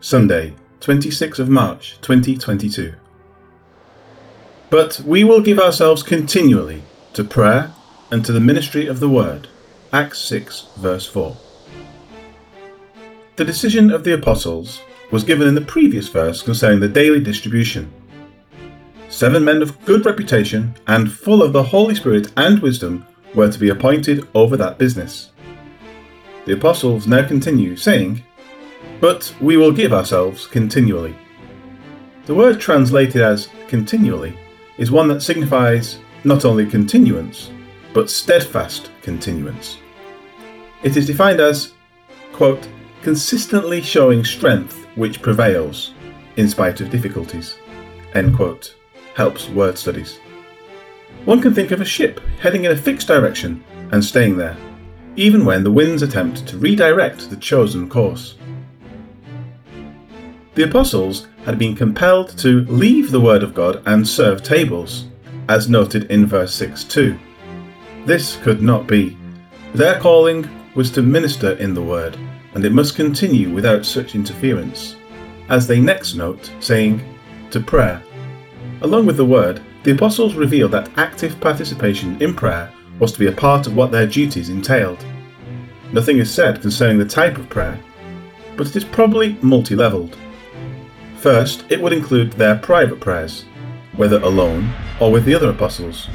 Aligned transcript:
Sunday, 0.00 0.54
26th 0.80 1.38
of 1.38 1.48
March 1.48 1.96
2022. 2.02 2.94
But 4.68 5.00
we 5.00 5.24
will 5.24 5.40
give 5.40 5.58
ourselves 5.58 6.02
continually 6.02 6.82
to 7.14 7.24
prayer 7.24 7.72
and 8.10 8.24
to 8.24 8.32
the 8.32 8.40
ministry 8.40 8.86
of 8.86 9.00
the 9.00 9.08
Word. 9.08 9.48
Acts 9.92 10.18
6, 10.20 10.66
verse 10.76 11.06
4. 11.06 11.36
The 13.36 13.44
decision 13.44 13.90
of 13.90 14.04
the 14.04 14.14
apostles 14.14 14.80
was 15.10 15.24
given 15.24 15.48
in 15.48 15.54
the 15.54 15.60
previous 15.62 16.08
verse 16.08 16.42
concerning 16.42 16.80
the 16.80 16.88
daily 16.88 17.20
distribution. 17.20 17.90
Seven 19.08 19.44
men 19.44 19.62
of 19.62 19.82
good 19.86 20.04
reputation 20.04 20.74
and 20.86 21.10
full 21.10 21.42
of 21.42 21.54
the 21.54 21.62
Holy 21.62 21.94
Spirit 21.94 22.32
and 22.36 22.58
wisdom 22.60 23.06
were 23.34 23.50
to 23.50 23.58
be 23.58 23.70
appointed 23.70 24.28
over 24.34 24.56
that 24.58 24.78
business. 24.78 25.30
The 26.44 26.52
apostles 26.52 27.06
now 27.06 27.26
continue, 27.26 27.76
saying, 27.76 28.22
But 29.00 29.34
we 29.40 29.56
will 29.56 29.72
give 29.72 29.92
ourselves 29.92 30.46
continually. 30.46 31.14
The 32.26 32.34
word 32.34 32.60
translated 32.60 33.22
as 33.22 33.48
continually 33.68 34.38
is 34.78 34.90
one 34.90 35.08
that 35.08 35.22
signifies 35.22 35.98
not 36.24 36.44
only 36.44 36.66
continuance, 36.66 37.50
but 37.92 38.10
steadfast 38.10 38.90
continuance. 39.02 39.78
It 40.82 40.96
is 40.96 41.06
defined 41.06 41.40
as, 41.40 41.72
quote, 42.32 42.68
consistently 43.02 43.80
showing 43.80 44.24
strength 44.24 44.86
which 44.96 45.22
prevails 45.22 45.94
in 46.36 46.48
spite 46.48 46.80
of 46.80 46.90
difficulties, 46.90 47.56
end 48.14 48.36
quote, 48.36 48.74
helps 49.14 49.48
word 49.48 49.78
studies. 49.78 50.18
One 51.24 51.40
can 51.40 51.54
think 51.54 51.70
of 51.70 51.80
a 51.80 51.84
ship 51.84 52.20
heading 52.40 52.64
in 52.64 52.72
a 52.72 52.76
fixed 52.76 53.08
direction 53.08 53.64
and 53.92 54.04
staying 54.04 54.36
there, 54.36 54.56
even 55.16 55.44
when 55.44 55.64
the 55.64 55.70
winds 55.70 56.02
attempt 56.02 56.46
to 56.48 56.58
redirect 56.58 57.30
the 57.30 57.36
chosen 57.36 57.88
course. 57.88 58.34
The 60.56 60.62
apostles 60.62 61.26
had 61.44 61.58
been 61.58 61.76
compelled 61.76 62.30
to 62.38 62.62
leave 62.62 63.10
the 63.10 63.20
Word 63.20 63.42
of 63.42 63.52
God 63.52 63.82
and 63.84 64.08
serve 64.08 64.42
tables, 64.42 65.04
as 65.50 65.68
noted 65.68 66.10
in 66.10 66.24
verse 66.24 66.54
6 66.54 66.82
2. 66.84 67.18
This 68.06 68.36
could 68.38 68.62
not 68.62 68.86
be. 68.86 69.18
Their 69.74 70.00
calling 70.00 70.48
was 70.74 70.90
to 70.92 71.02
minister 71.02 71.52
in 71.56 71.74
the 71.74 71.82
Word, 71.82 72.16
and 72.54 72.64
it 72.64 72.72
must 72.72 72.96
continue 72.96 73.52
without 73.52 73.84
such 73.84 74.14
interference. 74.14 74.96
As 75.50 75.66
they 75.66 75.78
next 75.78 76.14
note, 76.14 76.50
saying, 76.60 77.04
to 77.50 77.60
prayer. 77.60 78.02
Along 78.80 79.04
with 79.04 79.18
the 79.18 79.26
Word, 79.26 79.60
the 79.82 79.92
apostles 79.92 80.36
revealed 80.36 80.72
that 80.72 80.90
active 80.96 81.38
participation 81.38 82.16
in 82.22 82.32
prayer 82.32 82.72
was 82.98 83.12
to 83.12 83.18
be 83.18 83.26
a 83.26 83.32
part 83.32 83.66
of 83.66 83.76
what 83.76 83.92
their 83.92 84.06
duties 84.06 84.48
entailed. 84.48 85.04
Nothing 85.92 86.16
is 86.16 86.32
said 86.32 86.62
concerning 86.62 86.96
the 86.96 87.04
type 87.04 87.36
of 87.36 87.50
prayer, 87.50 87.78
but 88.56 88.68
it 88.68 88.76
is 88.76 88.84
probably 88.84 89.34
multi 89.42 89.76
levelled. 89.76 90.16
First, 91.18 91.64
it 91.70 91.80
would 91.80 91.92
include 91.92 92.32
their 92.32 92.56
private 92.56 93.00
prayers, 93.00 93.44
whether 93.96 94.20
alone 94.20 94.72
or 95.00 95.10
with 95.10 95.24
the 95.24 95.34
other 95.34 95.50
apostles. 95.50 96.08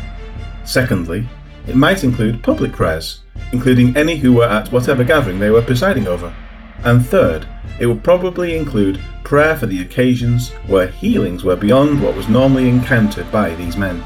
Secondly, 0.64 1.28
it 1.68 1.76
might 1.76 2.04
include 2.04 2.44
public 2.44 2.72
prayers, 2.72 3.22
including 3.52 3.96
any 3.98 4.18
who 4.18 4.34
were 4.34 4.48
at 4.48 4.72
whatever 4.72 5.04
gathering 5.04 5.40
they 5.40 5.50
were 5.50 5.62
presiding 5.62 6.08
over. 6.08 6.34
And 6.84 7.06
third, 7.06 7.48
it 7.80 7.86
would 7.86 8.04
probably 8.04 8.56
include 8.56 9.02
prayer 9.24 9.56
for 9.56 9.66
the 9.66 9.82
occasions 9.82 10.50
where 10.68 10.88
healings 10.88 11.44
were 11.44 11.56
beyond 11.56 12.02
what 12.02 12.16
was 12.16 12.28
normally 12.28 12.70
encountered 12.70 13.32
by 13.32 13.56
these 13.56 13.78
men. 13.78 14.04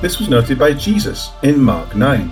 This 0.00 0.18
was 0.18 0.28
noted 0.28 0.58
by 0.58 0.72
Jesus 0.72 1.30
in 1.42 1.60
Mark 1.60 1.94
9. 1.94 2.28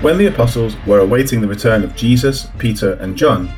When 0.00 0.18
the 0.18 0.26
apostles 0.26 0.76
were 0.86 1.00
awaiting 1.00 1.40
the 1.40 1.48
return 1.48 1.84
of 1.84 1.94
Jesus, 1.94 2.48
Peter, 2.58 2.94
and 2.94 3.16
John, 3.16 3.50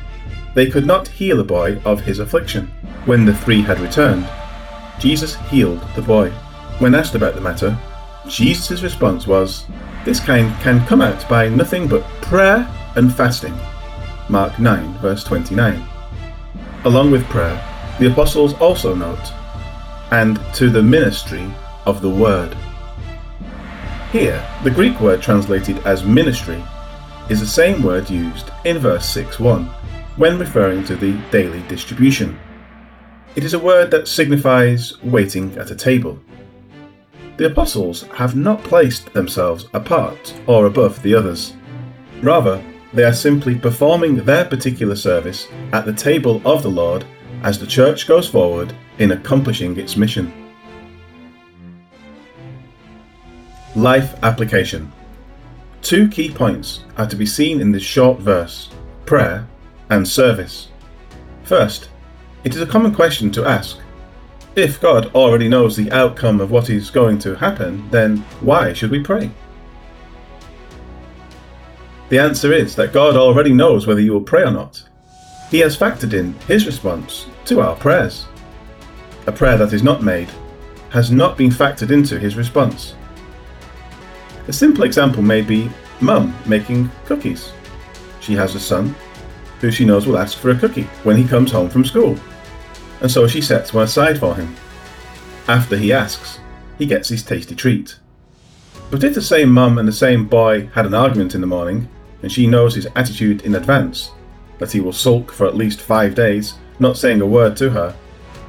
they 0.53 0.69
could 0.69 0.85
not 0.85 1.07
heal 1.07 1.39
a 1.39 1.43
boy 1.43 1.81
of 1.83 2.01
his 2.01 2.19
affliction. 2.19 2.67
When 3.05 3.25
the 3.25 3.35
three 3.35 3.61
had 3.61 3.79
returned, 3.79 4.27
Jesus 4.99 5.35
healed 5.49 5.81
the 5.95 6.01
boy. 6.01 6.29
When 6.79 6.95
asked 6.95 7.15
about 7.15 7.35
the 7.35 7.41
matter, 7.41 7.77
Jesus' 8.27 8.83
response 8.83 9.27
was, 9.27 9.65
This 10.05 10.19
kind 10.19 10.53
can 10.61 10.85
come 10.85 11.01
out 11.01 11.27
by 11.27 11.49
nothing 11.49 11.87
but 11.87 12.03
prayer 12.21 12.67
and 12.95 13.13
fasting. 13.13 13.57
Mark 14.29 14.59
9, 14.59 14.93
verse 14.99 15.23
29. 15.23 15.83
Along 16.85 17.11
with 17.11 17.25
prayer, 17.25 17.61
the 17.99 18.11
apostles 18.11 18.53
also 18.55 18.93
note, 18.95 19.33
and 20.11 20.39
to 20.53 20.69
the 20.69 20.83
ministry 20.83 21.51
of 21.85 22.01
the 22.01 22.09
word. 22.09 22.55
Here, 24.11 24.45
the 24.63 24.71
Greek 24.71 24.99
word 25.01 25.21
translated 25.21 25.79
as 25.79 26.03
ministry 26.03 26.63
is 27.29 27.39
the 27.39 27.47
same 27.47 27.81
word 27.81 28.09
used 28.09 28.51
in 28.63 28.77
verse 28.77 29.05
6 29.07 29.39
1 29.39 29.69
when 30.17 30.37
referring 30.37 30.83
to 30.85 30.95
the 30.95 31.17
daily 31.31 31.61
distribution. 31.63 32.39
It 33.35 33.43
is 33.43 33.53
a 33.53 33.59
word 33.59 33.89
that 33.91 34.07
signifies 34.07 35.01
waiting 35.03 35.57
at 35.57 35.71
a 35.71 35.75
table. 35.75 36.19
The 37.37 37.47
apostles 37.47 38.03
have 38.13 38.35
not 38.35 38.63
placed 38.63 39.11
themselves 39.13 39.65
apart 39.73 40.39
or 40.45 40.67
above 40.67 41.01
the 41.01 41.15
others. 41.15 41.53
Rather, 42.21 42.63
they 42.93 43.03
are 43.03 43.13
simply 43.13 43.55
performing 43.55 44.17
their 44.17 44.45
particular 44.45 44.95
service 44.95 45.47
at 45.71 45.85
the 45.85 45.93
table 45.93 46.41
of 46.45 46.61
the 46.61 46.69
Lord 46.69 47.05
as 47.41 47.57
the 47.57 47.65
church 47.65 48.07
goes 48.07 48.29
forward 48.29 48.75
in 48.99 49.11
accomplishing 49.11 49.77
its 49.77 49.97
mission. 49.97 50.31
Life 53.75 54.13
application. 54.21 54.91
Two 55.81 56.07
key 56.07 56.29
points 56.29 56.81
are 56.97 57.07
to 57.07 57.15
be 57.15 57.25
seen 57.25 57.59
in 57.59 57.71
this 57.71 57.81
short 57.81 58.19
verse 58.19 58.69
prayer 59.05 59.47
and 59.89 60.07
service. 60.07 60.69
First, 61.43 61.89
it 62.43 62.55
is 62.55 62.61
a 62.61 62.67
common 62.67 62.93
question 62.93 63.31
to 63.31 63.45
ask. 63.45 63.79
If 64.55 64.79
God 64.79 65.13
already 65.15 65.47
knows 65.47 65.75
the 65.75 65.91
outcome 65.91 66.39
of 66.39 66.51
what 66.51 66.69
is 66.69 66.91
going 66.91 67.17
to 67.19 67.35
happen, 67.35 67.89
then 67.89 68.17
why 68.41 68.73
should 68.73 68.91
we 68.91 69.01
pray? 69.01 69.31
The 72.09 72.19
answer 72.19 72.53
is 72.53 72.75
that 72.75 72.93
God 72.93 73.15
already 73.15 73.53
knows 73.53 73.87
whether 73.87 74.01
you 74.01 74.13
will 74.13 74.21
pray 74.21 74.43
or 74.43 74.51
not. 74.51 74.83
He 75.49 75.59
has 75.59 75.77
factored 75.77 76.13
in 76.13 76.33
His 76.47 76.65
response 76.65 77.25
to 77.45 77.61
our 77.61 77.75
prayers. 77.75 78.27
A 79.25 79.31
prayer 79.31 79.57
that 79.57 79.73
is 79.73 79.83
not 79.83 80.03
made 80.03 80.29
has 80.89 81.09
not 81.09 81.37
been 81.37 81.49
factored 81.49 81.89
into 81.89 82.19
His 82.19 82.35
response. 82.35 82.93
A 84.47 84.53
simple 84.53 84.83
example 84.83 85.23
may 85.23 85.41
be 85.41 85.69
Mum 86.01 86.35
making 86.45 86.91
cookies. 87.05 87.51
She 88.19 88.33
has 88.33 88.55
a 88.55 88.59
son 88.59 88.93
who 89.63 89.71
she 89.71 89.85
knows 89.85 90.05
will 90.05 90.17
ask 90.17 90.37
for 90.37 90.49
a 90.49 90.59
cookie 90.59 90.89
when 91.03 91.15
he 91.15 91.25
comes 91.25 91.49
home 91.49 91.69
from 91.69 91.85
school, 91.85 92.19
and 92.99 93.09
so 93.09 93.25
she 93.25 93.39
sets 93.39 93.73
one 93.73 93.85
aside 93.85 94.19
for 94.19 94.35
him. 94.35 94.53
After 95.47 95.77
he 95.77 95.93
asks, 95.93 96.39
he 96.77 96.85
gets 96.85 97.07
his 97.07 97.23
tasty 97.23 97.55
treat. 97.55 97.97
But 98.91 99.05
if 99.05 99.13
the 99.13 99.21
same 99.21 99.49
mum 99.49 99.77
and 99.77 99.87
the 99.87 99.93
same 99.93 100.27
boy 100.27 100.67
had 100.73 100.85
an 100.85 100.93
argument 100.93 101.33
in 101.33 101.39
the 101.39 101.47
morning, 101.47 101.87
and 102.21 102.29
she 102.29 102.45
knows 102.45 102.75
his 102.75 102.89
attitude 102.97 103.43
in 103.43 103.55
advance, 103.55 104.11
that 104.59 104.73
he 104.73 104.81
will 104.81 104.91
sulk 104.91 105.31
for 105.31 105.47
at 105.47 105.55
least 105.55 105.79
five 105.79 106.13
days, 106.13 106.55
not 106.79 106.97
saying 106.97 107.21
a 107.21 107.25
word 107.25 107.55
to 107.55 107.69
her, 107.69 107.95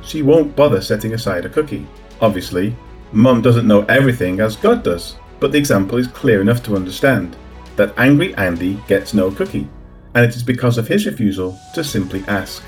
she 0.03 0.21
won't 0.21 0.57
bother 0.57 0.81
setting 0.81 1.15
aside 1.15 1.45
a 1.45 1.49
cookie. 1.49 1.87
Obviously, 2.21 2.75
mum 3.13 3.41
doesn't 3.41 3.69
know 3.69 3.83
everything 3.83 4.41
as 4.41 4.57
God 4.57 4.83
does, 4.83 5.15
but 5.39 5.53
the 5.53 5.59
example 5.59 5.97
is 5.97 6.09
clear 6.09 6.41
enough 6.41 6.65
to 6.65 6.75
understand 6.75 7.37
that 7.77 7.95
angry 7.99 8.35
Andy 8.35 8.83
gets 8.89 9.15
no 9.15 9.31
cookie 9.31 9.69
and 10.15 10.25
it 10.25 10.37
is 10.37 10.43
because 10.43 10.79
of 10.79 10.89
his 10.89 11.07
refusal 11.07 11.59
to 11.75 11.83
simply 11.83 12.25
ask. 12.29 12.63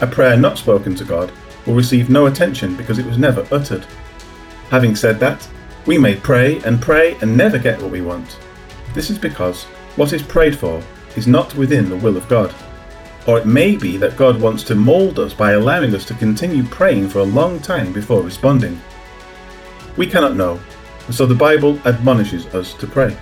A 0.00 0.06
prayer 0.06 0.36
not 0.36 0.58
spoken 0.58 0.94
to 0.94 1.04
God 1.04 1.32
will 1.66 1.74
receive 1.74 2.08
no 2.08 2.26
attention 2.26 2.76
because 2.76 2.98
it 2.98 3.06
was 3.06 3.18
never 3.18 3.46
uttered. 3.50 3.84
Having 4.70 4.96
said 4.96 5.20
that, 5.20 5.46
we 5.86 5.98
may 5.98 6.14
pray 6.14 6.60
and 6.62 6.80
pray 6.80 7.16
and 7.20 7.36
never 7.36 7.58
get 7.58 7.80
what 7.80 7.90
we 7.90 8.00
want. 8.00 8.38
This 8.94 9.10
is 9.10 9.18
because 9.18 9.64
what 9.96 10.12
is 10.12 10.22
prayed 10.22 10.56
for 10.56 10.82
is 11.16 11.26
not 11.26 11.54
within 11.54 11.88
the 11.88 11.96
will 11.96 12.16
of 12.16 12.28
God. 12.28 12.54
Or 13.26 13.38
it 13.38 13.46
may 13.46 13.76
be 13.76 13.96
that 13.98 14.16
God 14.16 14.40
wants 14.40 14.62
to 14.64 14.74
mould 14.74 15.18
us 15.18 15.34
by 15.34 15.52
allowing 15.52 15.94
us 15.94 16.04
to 16.06 16.14
continue 16.14 16.62
praying 16.64 17.08
for 17.08 17.18
a 17.18 17.24
long 17.24 17.60
time 17.60 17.92
before 17.92 18.22
responding. 18.22 18.80
We 19.96 20.06
cannot 20.06 20.36
know, 20.36 20.60
and 21.06 21.14
so 21.14 21.26
the 21.26 21.34
Bible 21.34 21.78
admonishes 21.84 22.46
us 22.54 22.72
to 22.74 22.86
pray. 22.86 23.16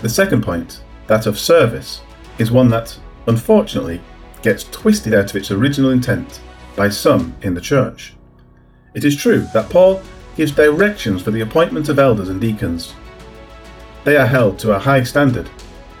The 0.00 0.08
second 0.08 0.42
point, 0.42 0.82
that 1.08 1.26
of 1.26 1.38
service, 1.38 2.02
is 2.38 2.50
one 2.50 2.68
that, 2.68 2.98
unfortunately, 3.26 4.00
gets 4.42 4.64
twisted 4.64 5.14
out 5.14 5.30
of 5.30 5.36
its 5.36 5.50
original 5.50 5.90
intent 5.90 6.40
by 6.76 6.88
some 6.88 7.34
in 7.42 7.54
the 7.54 7.60
church. 7.60 8.14
It 8.94 9.04
is 9.04 9.16
true 9.16 9.46
that 9.52 9.70
Paul 9.70 10.00
gives 10.36 10.52
directions 10.52 11.22
for 11.22 11.32
the 11.32 11.40
appointment 11.40 11.88
of 11.88 11.98
elders 11.98 12.28
and 12.28 12.40
deacons. 12.40 12.94
They 14.04 14.16
are 14.16 14.26
held 14.26 14.58
to 14.60 14.74
a 14.74 14.78
high 14.78 15.02
standard, 15.02 15.50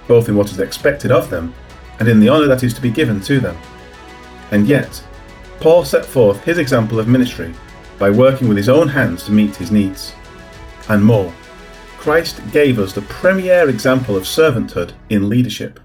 both 0.06 0.28
in 0.28 0.36
what 0.36 0.50
is 0.52 0.60
expected 0.60 1.10
of 1.10 1.28
them 1.28 1.52
and 1.98 2.08
in 2.08 2.20
the 2.20 2.28
honour 2.28 2.46
that 2.46 2.62
is 2.62 2.74
to 2.74 2.80
be 2.80 2.90
given 2.90 3.20
to 3.22 3.40
them. 3.40 3.56
And 4.52 4.68
yet, 4.68 5.02
Paul 5.60 5.84
set 5.84 6.04
forth 6.04 6.44
his 6.44 6.58
example 6.58 7.00
of 7.00 7.08
ministry 7.08 7.52
by 7.98 8.10
working 8.10 8.46
with 8.46 8.56
his 8.56 8.68
own 8.68 8.86
hands 8.86 9.24
to 9.24 9.32
meet 9.32 9.56
his 9.56 9.72
needs. 9.72 10.14
And 10.88 11.04
more, 11.04 11.34
Christ 12.08 12.40
gave 12.52 12.78
us 12.78 12.94
the 12.94 13.02
premier 13.02 13.68
example 13.68 14.16
of 14.16 14.22
servanthood 14.22 14.92
in 15.10 15.28
leadership. 15.28 15.78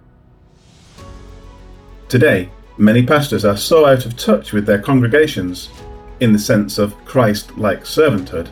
Today, 2.07 2.49
many 2.77 3.05
pastors 3.05 3.43
are 3.43 3.57
so 3.57 3.85
out 3.85 4.05
of 4.05 4.15
touch 4.15 4.53
with 4.53 4.65
their 4.65 4.81
congregations, 4.81 5.69
in 6.21 6.31
the 6.31 6.39
sense 6.39 6.77
of 6.77 6.95
Christ 7.03 7.57
like 7.57 7.81
servanthood, 7.81 8.47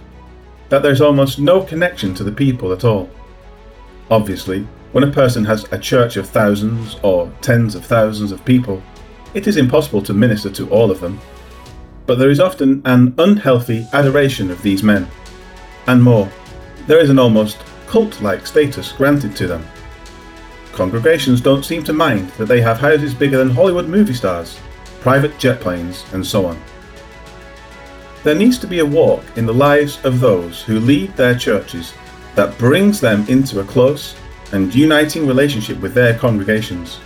that 0.67 0.83
there's 0.83 0.99
almost 0.99 1.39
no 1.39 1.63
connection 1.63 2.13
to 2.15 2.25
the 2.25 2.31
people 2.33 2.73
at 2.73 2.83
all. 2.83 3.09
Obviously, 4.09 4.67
when 4.91 5.05
a 5.05 5.13
person 5.13 5.45
has 5.45 5.63
a 5.71 5.79
church 5.79 6.17
of 6.17 6.27
thousands 6.27 6.97
or 7.03 7.31
tens 7.39 7.73
of 7.73 7.85
thousands 7.85 8.33
of 8.33 8.43
people, 8.43 8.83
it 9.33 9.47
is 9.47 9.55
impossible 9.55 10.01
to 10.01 10.13
minister 10.13 10.49
to 10.49 10.69
all 10.71 10.91
of 10.91 10.99
them. 10.99 11.21
But 12.05 12.19
there 12.19 12.31
is 12.31 12.41
often 12.41 12.81
an 12.83 13.15
unhealthy 13.17 13.87
adoration 13.93 14.51
of 14.51 14.61
these 14.61 14.83
men. 14.83 15.07
And 15.87 16.03
more, 16.03 16.29
there 16.87 16.99
is 16.99 17.09
an 17.09 17.19
almost 17.19 17.59
cult 17.87 18.21
like 18.21 18.47
status 18.47 18.91
granted 18.91 19.35
to 19.35 19.47
them. 19.47 19.65
Congregations 20.73 21.41
don't 21.41 21.65
seem 21.65 21.83
to 21.83 21.93
mind 21.93 22.29
that 22.31 22.45
they 22.45 22.61
have 22.61 22.79
houses 22.79 23.13
bigger 23.13 23.37
than 23.37 23.49
Hollywood 23.49 23.87
movie 23.87 24.13
stars, 24.13 24.59
private 25.01 25.37
jet 25.37 25.59
planes, 25.59 26.05
and 26.13 26.25
so 26.25 26.45
on. 26.45 26.61
There 28.23 28.35
needs 28.35 28.57
to 28.59 28.67
be 28.67 28.79
a 28.79 28.85
walk 28.85 29.23
in 29.35 29.45
the 29.45 29.53
lives 29.53 30.03
of 30.05 30.19
those 30.19 30.61
who 30.61 30.79
lead 30.79 31.15
their 31.15 31.35
churches 31.35 31.93
that 32.35 32.57
brings 32.57 33.01
them 33.01 33.25
into 33.27 33.59
a 33.59 33.63
close 33.63 34.15
and 34.53 34.73
uniting 34.73 35.25
relationship 35.25 35.79
with 35.81 35.93
their 35.93 36.17
congregations, 36.17 36.99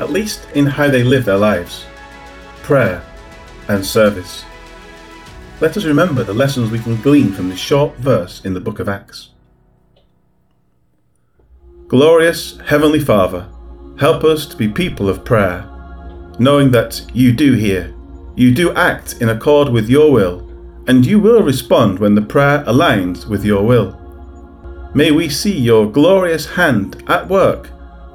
at 0.00 0.10
least 0.10 0.48
in 0.54 0.66
how 0.66 0.88
they 0.88 1.02
live 1.04 1.24
their 1.24 1.36
lives, 1.36 1.84
prayer, 2.62 3.04
and 3.68 3.84
service. 3.84 4.44
Let 5.64 5.78
us 5.78 5.84
remember 5.86 6.22
the 6.22 6.34
lessons 6.34 6.70
we 6.70 6.78
can 6.78 7.00
glean 7.00 7.32
from 7.32 7.48
this 7.48 7.58
short 7.58 7.96
verse 7.96 8.44
in 8.44 8.52
the 8.52 8.60
book 8.60 8.80
of 8.80 8.86
Acts. 8.86 9.30
Glorious 11.88 12.58
Heavenly 12.66 13.00
Father, 13.00 13.48
help 13.98 14.24
us 14.24 14.44
to 14.44 14.58
be 14.58 14.68
people 14.68 15.08
of 15.08 15.24
prayer, 15.24 15.66
knowing 16.38 16.70
that 16.72 17.00
you 17.14 17.32
do 17.32 17.54
hear, 17.54 17.94
you 18.36 18.54
do 18.54 18.74
act 18.74 19.22
in 19.22 19.30
accord 19.30 19.70
with 19.70 19.88
your 19.88 20.12
will, 20.12 20.46
and 20.86 21.06
you 21.06 21.18
will 21.18 21.42
respond 21.42 21.98
when 21.98 22.14
the 22.14 22.20
prayer 22.20 22.62
aligns 22.64 23.26
with 23.26 23.42
your 23.42 23.64
will. 23.64 23.98
May 24.94 25.12
we 25.12 25.30
see 25.30 25.58
your 25.58 25.90
glorious 25.90 26.44
hand 26.44 27.02
at 27.06 27.26
work 27.26 27.70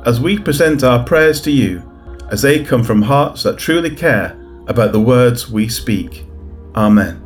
as 0.06 0.22
we 0.22 0.38
present 0.38 0.84
our 0.84 1.04
prayers 1.04 1.42
to 1.42 1.52
you, 1.52 1.82
as 2.30 2.44
they 2.44 2.64
come 2.64 2.84
from 2.84 3.02
hearts 3.02 3.42
that 3.42 3.58
truly 3.58 3.96
care 3.96 4.40
about 4.68 4.92
the 4.92 5.02
words 5.02 5.50
we 5.50 5.68
speak. 5.68 6.28
Amen. 6.76 7.26